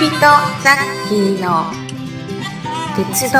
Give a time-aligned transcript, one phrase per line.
[0.00, 1.64] びとザッキーの
[2.94, 3.38] 鉄道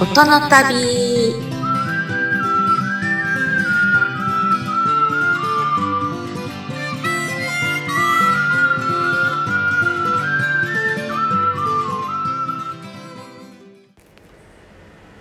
[0.00, 1.53] 音の旅。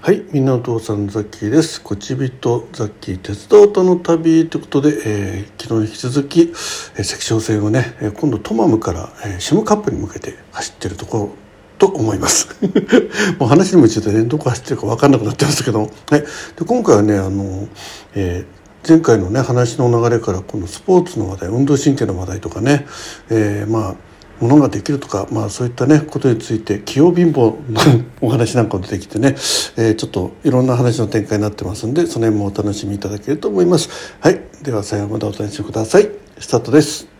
[0.05, 1.81] はい、みんなお父さんザッキーです。
[1.81, 11.29] こちびとザッキー鉄道との旅ということで、えー昨日に引き続き、えー、赤小線をね、えー今度トマムから、えーシムカップに向けて走ってるところ
[11.77, 12.49] と思います。
[13.39, 16.19] もう話にもちょっとね、どこ走ってるか分かんなくなってますけど、はい。
[16.19, 16.27] で
[16.67, 17.69] 今回はね、あの、
[18.13, 22.85] えー前回のね話の流れからこのスポーツの話題運動神経の話題とかね、
[23.29, 23.95] えーまあ
[24.39, 27.79] ものができるとか、まあ、そういったねことについて器用貧乏の
[28.21, 29.35] お話なんかも出てきてね、
[29.77, 33.89] えーちょっといろんな話の展開になってますんでその辺もお楽しみいただけると思います。
[34.19, 34.41] はい。
[34.63, 36.09] では最後までお楽しみください。
[36.39, 37.07] スタートです「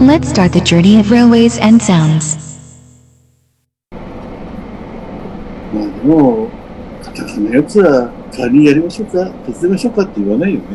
[0.00, 2.38] Let's start the journey of railways and sounds.
[7.38, 10.66] タカナのやつは代わりにやりましょうか、手伝いましょうかって言わないよね。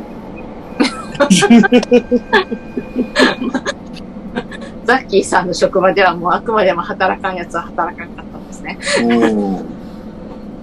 [4.85, 8.77] ザッキーさんの職場ではもうあくまでも働かんやつは働かんかったんですね。
[9.01, 9.55] うん。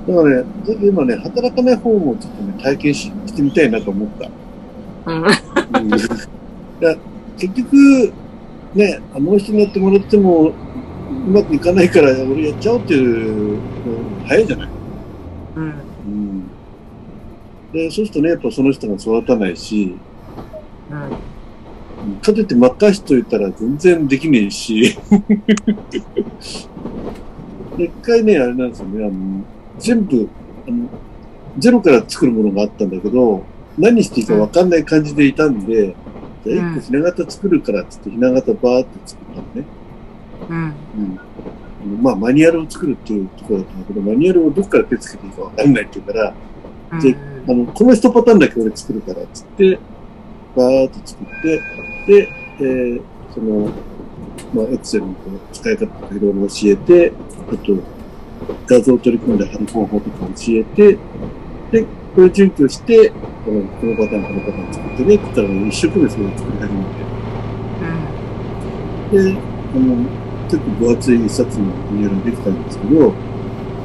[0.06, 0.44] だからね、
[0.82, 4.30] 今ね、働かない方もちょっとね、体験ししてみたいなと思った。
[5.10, 5.24] うん。
[5.24, 5.30] うん、
[7.38, 8.12] 結局、
[8.74, 10.52] ね、あの人にやってもらっても、う
[11.30, 13.60] まくいかないから俺やっちゃおうっていうの
[14.26, 14.68] 早いじゃない。
[15.56, 15.89] うん。
[16.04, 16.50] うん。
[17.72, 20.04] で、そうするとね、やっぱその人が育たないし、
[22.02, 22.20] うん。
[22.20, 25.02] かといって任しといたら全然できねえし。
[27.76, 29.44] で 一回ね、あれなんですよね、あの、
[29.76, 30.32] 全部、
[30.66, 30.90] あの、
[31.56, 35.98] ゼロから作るものがあったんだけど、何していいか分かんない感じでいたんで、
[36.44, 39.70] じゃあ一個ひな形作るからっつってひな形バーって作ったのね。
[40.48, 40.90] うん。
[40.94, 41.20] うん。
[42.02, 46.34] まあ、マニュアルを作るっていうところだったんだけど、マニュアルをどっから手つけていいか分かんないって言うから、
[46.92, 47.00] うん。
[47.00, 47.16] で
[47.48, 49.78] あの、この一パターンだけ俺作るからっつって、
[50.56, 51.60] バーっと作って、
[52.06, 53.02] で、えー
[53.32, 53.70] その、
[54.52, 55.14] まあ、エクセルの
[55.52, 57.12] 使い方とかいろいろ教えて、
[57.48, 57.76] あと、
[58.66, 60.98] 画像を取り込んで貼る方法とか教えて、
[61.70, 63.10] で、これ準拠して、
[63.44, 67.06] このこのパターン、このパターン作ってねって言ったら、一生懸命それを作り始めて、
[69.10, 69.38] で、
[69.74, 70.10] あの、
[70.50, 73.10] 結構分厚い一冊のマニュアルができたんですけど、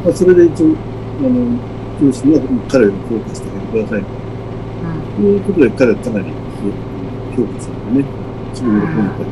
[0.04, 1.60] まあ、それで一応、あの、
[2.02, 5.22] 教師には彼を評価してあげてくださいと。
[5.22, 6.26] いうことで彼はかなり
[7.38, 8.06] 評価されてね、
[8.54, 9.30] すごい喜んでた。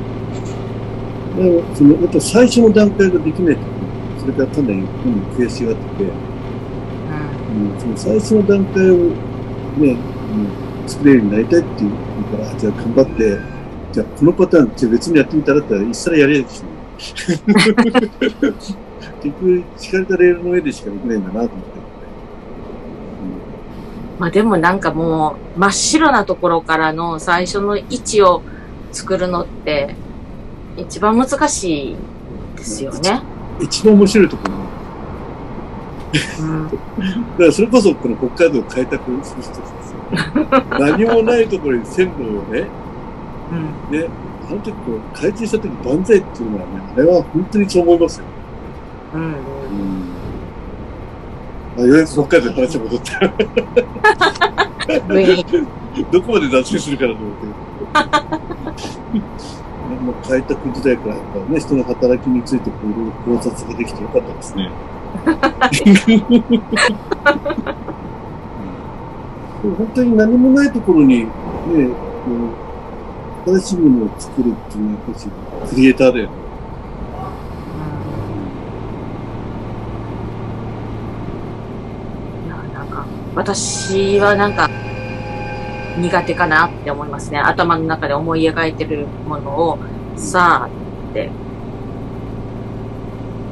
[1.33, 1.43] り。
[1.43, 3.61] でも、その、やっぱ最初の段階ができないと、
[4.21, 5.81] それからかなり今度悔しがって。
[5.97, 8.97] て、うん、その最初の段階を
[9.77, 9.97] ね、
[10.81, 11.91] うん、作れるようになりたいっていう
[12.31, 13.39] から、あじゃあ頑張って、
[13.91, 16.72] じゃあこのパターン、じゃあ別にやってみたらって言ったら、一切やりやいしない。
[17.47, 17.73] 結
[19.23, 21.53] 局、敷かれたレールの上でしかできないんだなと思って。
[24.19, 28.43] まあでもなんかもう真っ白なところからの最初の位置を
[28.91, 29.95] 作るのって
[30.77, 31.95] 一番難しい
[32.55, 33.21] ですよね。
[33.27, 34.53] うん一番面白いところ
[36.39, 36.67] うん。
[36.67, 36.77] だか
[37.39, 39.97] らそれこそこの北海道を開拓する人ですよ。
[40.79, 42.67] 何もないところに線路をね、
[43.91, 43.99] うん。
[43.99, 44.07] ね、あ
[44.53, 48.25] の時こう開通した時万歳っていうのはね、あれは本当にそう思いますよ。
[49.13, 49.21] うん。
[49.23, 49.33] うん。
[51.77, 53.33] あようやく北海道に話が戻った。
[56.11, 57.45] どこまで脱線するかなと思って。
[59.89, 64.71] ねもう開拓時代からやっぱね、人の働きについてこういろいろ考察ができてよかったですね。
[69.63, 72.62] 本当に何もないところに、ね、こう
[73.45, 76.43] 新しいものを作るっていうのはやっぱりクリエイターだよね。
[82.45, 83.05] いやなんか
[83.35, 84.69] 私はなんか
[85.97, 87.39] 苦手かなって思いますね。
[87.39, 89.79] 頭の中で思い描いてるものを
[90.15, 91.29] さあって、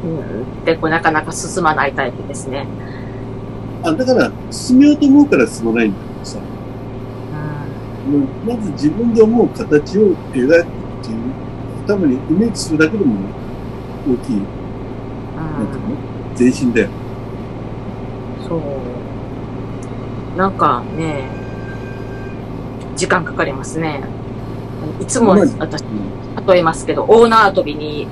[0.04, 2.68] うん、でこうなかなか進まないタイプですね。
[3.84, 6.40] あ、だから、進めようと思うから進まないんだけどさ、
[8.46, 10.66] まず自分で思う形を描くっていう、
[11.86, 13.16] 頭にイメージするだけでも
[14.08, 14.36] 大きい、
[15.36, 15.96] なんていうの
[16.40, 16.90] 前進だよ。
[18.48, 20.38] そう。
[20.38, 21.28] なんかね、
[22.96, 24.02] 時間かかりますね。
[25.00, 25.84] いつもまあ私、
[26.48, 28.08] 例えますけど、オーナー跳びに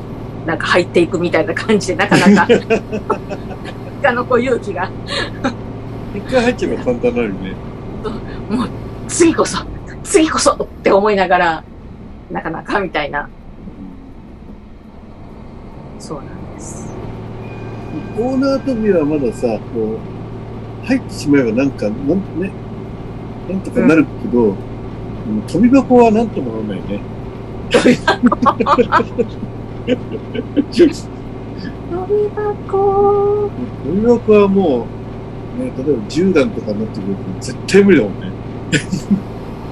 [0.46, 2.48] なんか入っていくみたいな感じで、なかなか、
[4.04, 4.90] あの、こう勇気が、
[6.16, 7.56] 一回入っちゃえば簡単なのにね。
[8.50, 8.70] もう
[9.08, 9.58] 次こそ、
[10.10, 11.64] 次こそって思いながら、
[12.32, 13.30] なかなかみたいな。
[16.00, 16.92] そうなんです。
[18.18, 20.00] 大縄跳びはまださ、こ
[20.84, 22.52] う、入ってしまえばなんか、なんね、
[23.48, 24.56] なんとかなるけど、うん
[25.48, 27.02] 飛び箱はなんともならないね。
[27.70, 28.26] 飛び箱
[33.86, 34.88] 飛び箱はも
[35.60, 38.32] う、ね、例えば10段とかになってくると絶対無理だもんね。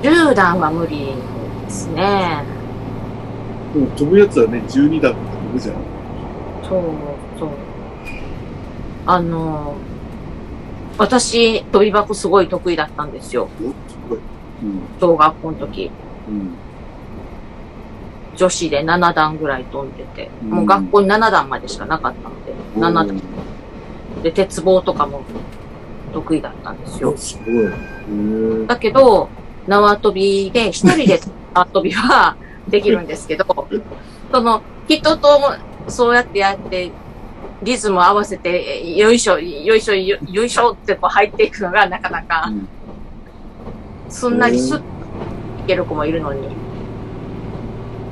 [0.07, 1.07] 10段は無理
[1.65, 2.41] ですね。
[3.73, 5.19] でも飛ぶやつはね、12段飛
[5.51, 5.75] ぶじゃん。
[6.63, 6.81] そう、
[7.37, 7.49] そう。
[9.05, 9.75] あの、
[10.97, 13.49] 私、飛び箱すごい得意だったんですよ。
[13.59, 14.19] おすごい。
[14.63, 14.81] うん。
[14.97, 15.91] 小学校の時。
[16.29, 16.55] うん。
[18.37, 20.31] 女子で7段ぐらい飛んでて。
[20.43, 23.21] うんもう学校に7段までしかなかったので、7段。
[24.23, 25.21] で、鉄棒とかも
[26.13, 27.17] 得意だったんですよお。
[27.17, 27.55] すごい。
[27.65, 27.67] へ
[28.63, 28.65] え。
[28.67, 29.27] だけど、
[29.67, 31.19] 縄跳びで、一人で
[31.53, 32.35] 縄跳びは
[32.67, 33.45] できるんですけど、
[34.31, 35.27] その、人と
[35.87, 36.91] そうやってやって、
[37.63, 42.67] リズムを合わせて、よいしょ、よいしょ、よよいしょってこう入っていくのがなかなかう、ん
[44.09, 46.41] すんなりスッといける子もいるのに。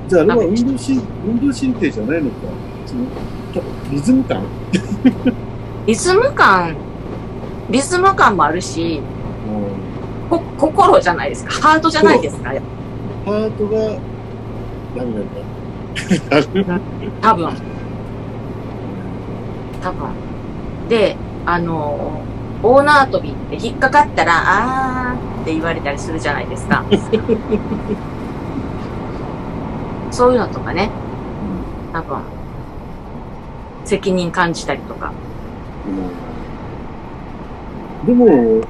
[0.08, 2.36] じゃああれは運動神運動神経じゃないのか。
[2.86, 3.06] その
[3.54, 3.62] た
[3.92, 4.42] リズム感？
[5.88, 6.76] リズム感、
[7.70, 9.02] リズム感もあるし、
[10.30, 11.52] こ心じゃないですか。
[11.70, 12.50] ハートじゃないですか。
[12.50, 13.78] ハートが
[14.96, 16.80] ダメなんだ？
[17.22, 17.50] 多分。
[19.82, 20.10] 多分。
[20.90, 22.22] で、あの、
[22.64, 26.84] 大縄跳びって引っかかったら、あーって言われたりするじゃないですか。
[30.12, 30.90] そういうのとかね、
[31.94, 32.18] 多分、
[33.84, 35.12] 責任感じたりとか。
[38.06, 38.62] でも、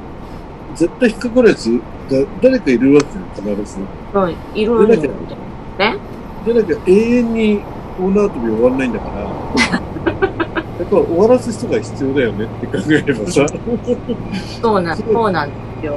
[0.75, 1.65] 絶対引っかかるやつ
[2.09, 3.07] が誰かいるわけ
[3.47, 3.79] よ、必ず。
[4.13, 5.37] うん、いるんででなきゃ
[6.45, 7.61] でなきゃ永遠に
[7.99, 9.27] 大縄跳び終わらないんだから、 や
[10.85, 15.95] っぱ終わらす人が必要だよねって考えればさ、すそうなん、そうなんですよ。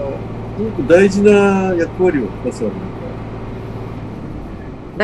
[0.58, 2.88] ごく大事な役割を果たすわけだか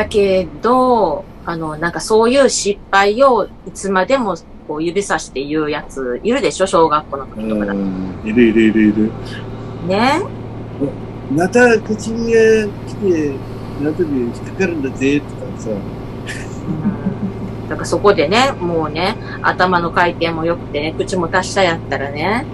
[0.03, 4.35] だけど、あの、なんかそういう失敗をいつまでも
[4.67, 6.67] こう指さして言うやついるでしょ？
[6.67, 7.73] 小学校の時とかだら。
[7.73, 9.11] とうん、いるいるいるいる。
[9.85, 10.21] ね。
[11.31, 12.31] また口に
[12.87, 13.39] 来て、
[13.81, 17.67] 縄跳び引っかかるんだぜ、とかさ、うん。
[17.67, 22.45] だからそこでね、もうね、頭の回転も良くてね、口も達者やったらね、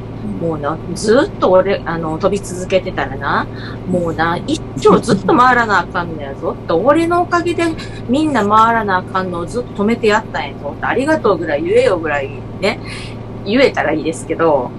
[0.41, 3.47] もうな、ずっと俺、あの、飛び続けてたらな、
[3.87, 6.55] もうな、一生ずっと回らなあかんのやぞ。
[6.57, 7.63] って、俺のおかげで
[8.07, 10.73] みんな回らなあかんのをずっと止めてやったんやぞ。
[10.75, 12.29] って、ありがとうぐらい言えよぐらい
[12.61, 12.79] ね、
[13.45, 14.71] 言えたらいいですけど、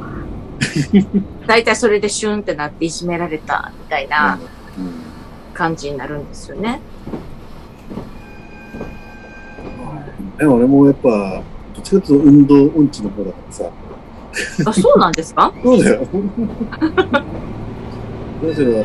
[1.46, 4.38] 大体それでシュンってなっていじめられたみたいな
[4.78, 4.92] うん。
[5.54, 6.80] 感じになるんですよね。
[10.38, 11.42] でも俺もやっぱ、
[11.74, 13.70] どっちかというと運動音痴の方だからさ、
[14.66, 15.52] あ、そうなんですか？
[15.62, 16.00] そうだよ。
[16.00, 16.06] だ
[18.56, 18.84] けど、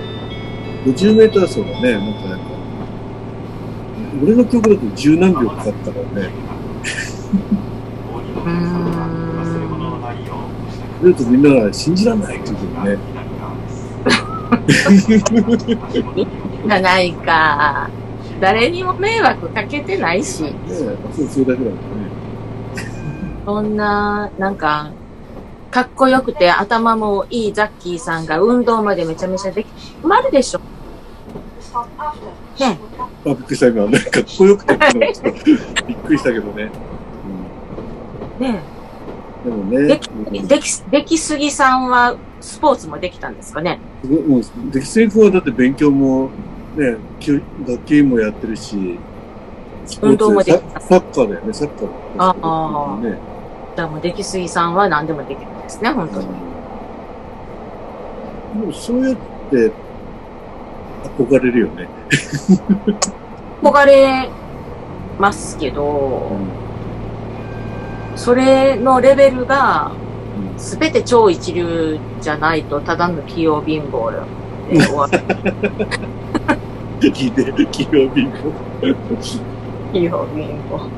[0.86, 2.46] 50メーター走がね、なんかなんか、
[4.24, 6.30] 俺の記憶だと十何秒かかったからね、
[8.46, 8.78] うーん。
[11.00, 12.98] それとみんなが信じらんないってね。
[16.68, 17.90] が ないか。
[18.40, 21.78] 誰にも迷惑かけてないし、ねえ、そう、それだけだもんね。
[23.46, 24.92] そんな、なんか、
[25.72, 29.68] かっこよくて頭もいいザッキーさんが運動までめちゃめちゃでき、
[30.04, 30.60] まるでしょ。
[32.60, 32.80] ね。
[33.26, 34.74] あ、びっくりした今、なんかかっこよくて
[35.88, 36.66] びっくりしたけどね。
[36.66, 36.72] ね
[38.40, 38.77] うん、
[39.46, 40.10] でもね、でき、
[40.48, 43.80] でき、できすぎさんはスポーツもできたんですかね？
[44.04, 44.42] もう、
[44.72, 46.30] 出来すぎ君はだって勉強も、
[46.76, 49.00] ね、きゅ学級委員もやってるし、
[50.02, 51.88] 運動もできたササッカーだよね、サッカー。
[52.18, 53.18] ああね。
[53.76, 56.28] じゃあもうできすぎさんは何でもできるんですね、本当に。
[58.60, 59.18] でもそうやっ
[59.52, 59.72] て
[61.18, 61.88] 憧れるよね。
[63.62, 64.30] 憧れ
[65.20, 66.32] ますけど、
[68.18, 69.92] それのレベルが、
[70.58, 75.20] すべて超一流じゃないと、ただの器用貧乏で終わる。
[77.00, 78.52] 聞いて、企業貧乏。
[79.94, 80.90] 器用貧乏。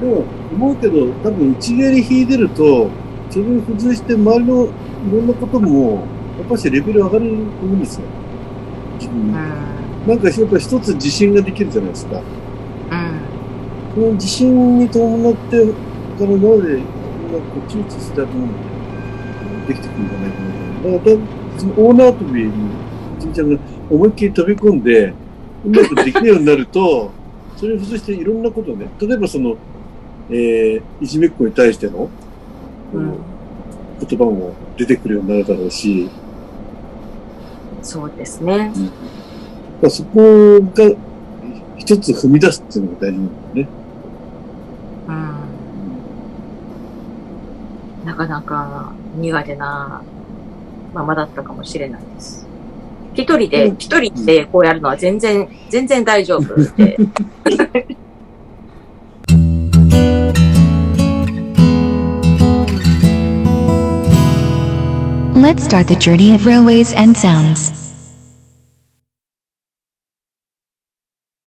[0.00, 2.90] でも、思うけど、多分一芸に引いてると、
[3.30, 4.68] それに付随して周りのい
[5.12, 6.04] ろんなことも、
[6.38, 8.02] やっぱしレベル上がると思うんですよ。
[8.98, 9.34] 自分にうん。
[10.08, 12.16] なんかやっぱ一つ自信ができるじゃないですか。
[12.16, 12.24] うん。
[13.94, 16.88] その自信に伴って、他の今まで、なんか
[17.68, 18.48] 躊躇した分、
[19.66, 21.10] できてくるんじゃないかなと。
[21.10, 22.52] だから、その大縄跳びに
[23.20, 25.14] ちみちゃんが思いっきり飛び込んで、
[25.64, 27.10] うまくできるようになると、
[27.56, 29.56] それを付随していろんなことね、例えばその、
[30.30, 32.10] えー、いじめっ子に対しての、
[32.94, 33.32] うん
[34.06, 36.10] 言葉も出てくるようになるだろうし、
[37.82, 38.72] そうですね。
[39.80, 40.96] まあ、そこが
[41.78, 43.68] 一つ踏み出すっていうのが大事なんだよね。
[48.01, 48.01] うん。
[48.12, 50.02] なかなか苦手な
[50.92, 52.46] ままだったかもしれないです。
[53.14, 56.98] 一人で、うん一人でこうやるのは全然、全然大丈夫で。
[65.34, 67.81] Let's start the journey of railways and sounds.